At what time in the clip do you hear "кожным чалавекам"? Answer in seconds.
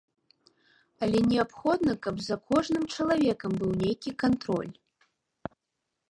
2.51-3.51